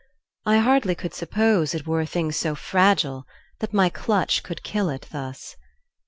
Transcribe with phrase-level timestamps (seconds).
[0.47, 3.27] I hardly could suppose It were a thing so fragile
[3.59, 5.55] that my clutch Could kill it, thus.